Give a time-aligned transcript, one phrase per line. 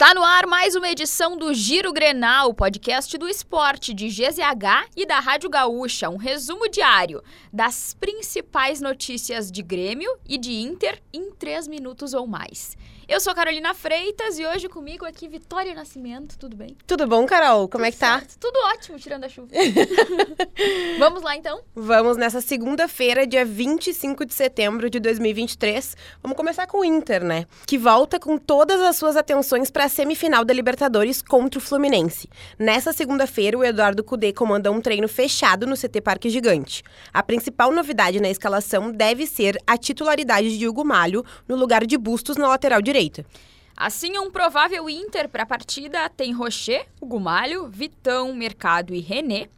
[0.00, 5.04] Está no ar mais uma edição do Giro Grenal, podcast do esporte de GZH e
[5.04, 11.30] da Rádio Gaúcha, um resumo diário das principais notícias de Grêmio e de Inter em
[11.32, 12.78] três minutos ou mais.
[13.10, 16.76] Eu sou Carolina Freitas e hoje comigo aqui Vitória Nascimento, tudo bem?
[16.86, 17.68] Tudo bom, Carol?
[17.68, 18.20] Como tudo é que tá?
[18.20, 18.38] Certo.
[18.38, 19.48] Tudo ótimo, tirando a chuva.
[20.96, 21.60] Vamos lá então?
[21.74, 25.96] Vamos nessa segunda-feira, dia 25 de setembro de 2023.
[26.22, 27.46] Vamos começar com o Inter, né?
[27.66, 32.30] Que volta com todas as suas atenções para a semifinal da Libertadores contra o Fluminense.
[32.58, 36.82] Nessa segunda-feira, o Eduardo Cudê comanda um treino fechado no CT Parque Gigante.
[37.12, 41.98] A principal novidade na escalação deve ser a titularidade de Hugo Malho no lugar de
[41.98, 43.26] Bustos na lateral direita.
[43.76, 49.48] Assim, um provável Inter para a partida tem Rocher, Gumalho, Vitão, Mercado e René,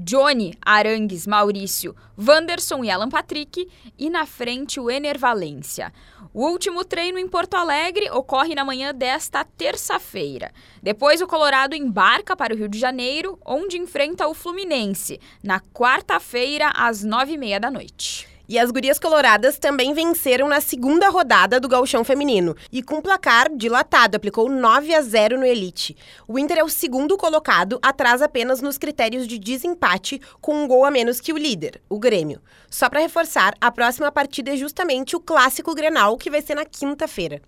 [0.00, 5.92] Johnny, Arangues, Maurício, Wanderson e Alan Patrick e na frente o Ener Valência.
[6.32, 10.52] O último treino em Porto Alegre ocorre na manhã desta terça-feira.
[10.82, 16.70] Depois o Colorado embarca para o Rio de Janeiro, onde enfrenta o Fluminense, na quarta-feira
[16.74, 18.17] às nove e meia da noite.
[18.48, 22.56] E as gurias coloradas também venceram na segunda rodada do gauchão feminino.
[22.72, 25.94] E com placar dilatado, aplicou 9 a 0 no Elite.
[26.26, 30.86] O Inter é o segundo colocado, atrás apenas nos critérios de desempate, com um gol
[30.86, 32.40] a menos que o líder, o Grêmio.
[32.70, 36.64] Só para reforçar, a próxima partida é justamente o clássico Grenal, que vai ser na
[36.64, 37.42] quinta-feira.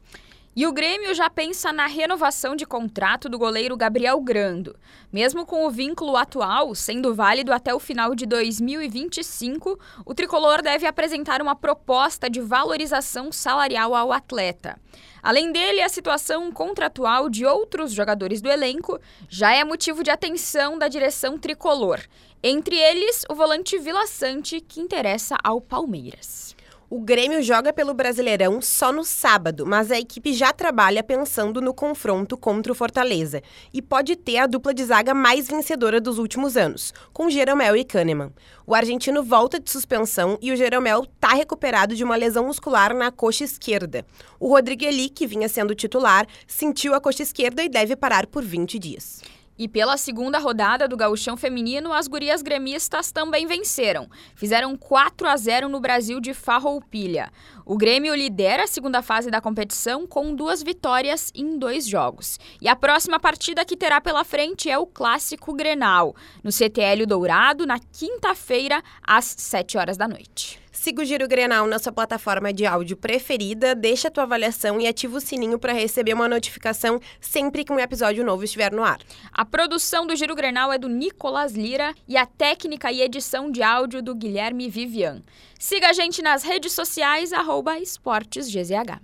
[0.55, 4.77] E o Grêmio já pensa na renovação de contrato do goleiro Gabriel Grando.
[5.13, 10.89] Mesmo com o vínculo atual sendo válido até o final de 2025, o tricolor deve
[10.89, 14.77] apresentar uma proposta de valorização salarial ao atleta.
[15.23, 18.99] Além dele, a situação contratual de outros jogadores do elenco
[19.29, 22.01] já é motivo de atenção da direção tricolor.
[22.43, 26.57] Entre eles, o volante Vila Sante, que interessa ao Palmeiras.
[26.93, 31.73] O Grêmio joga pelo Brasileirão só no sábado, mas a equipe já trabalha pensando no
[31.73, 33.41] confronto contra o Fortaleza
[33.73, 37.85] e pode ter a dupla de zaga mais vencedora dos últimos anos, com Jeromel e
[37.85, 38.33] Kahneman.
[38.67, 43.13] O argentino volta de suspensão e o Jeromel está recuperado de uma lesão muscular na
[43.13, 44.05] coxa esquerda.
[44.41, 48.43] O Rodrigo Eli, que vinha sendo titular, sentiu a coxa esquerda e deve parar por
[48.43, 49.23] 20 dias.
[49.61, 54.09] E pela segunda rodada do Gauchão Feminino, as gurias gremistas também venceram.
[54.35, 57.31] Fizeram 4 a 0 no Brasil de Farroupilha.
[57.67, 62.39] O Grêmio lidera a segunda fase da competição com duas vitórias em dois jogos.
[62.59, 67.67] E a próxima partida que terá pela frente é o Clássico Grenal, no CTL Dourado,
[67.67, 70.59] na quinta-feira, às 7 horas da noite.
[70.73, 74.87] Siga o Giro Grenal na sua plataforma de áudio preferida, deixa a tua avaliação e
[74.87, 78.99] ativa o sininho para receber uma notificação sempre que um episódio novo estiver no ar.
[79.33, 83.65] A produção do Giro Grenal é do Nicolas Lira e a técnica e edição de
[83.65, 85.23] áudio do Guilherme Vivian.
[85.59, 89.01] Siga a gente nas redes sociais, arroba esportesgzh.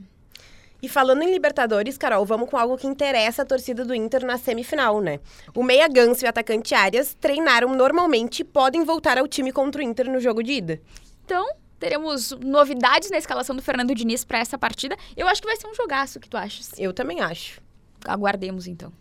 [0.81, 4.39] E falando em Libertadores, Carol, vamos com algo que interessa a torcida do Inter na
[4.39, 5.19] semifinal, né?
[5.55, 9.81] O meia Ganso e o atacante Arias treinaram normalmente e podem voltar ao time contra
[9.81, 10.81] o Inter no jogo de ida.
[11.27, 11.45] Então,
[11.81, 14.97] teremos novidades na escalação do Fernando Diniz para essa partida.
[15.17, 16.73] Eu acho que vai ser um jogaço, o que tu achas?
[16.79, 17.61] Eu também acho.
[18.07, 18.93] Aguardemos então.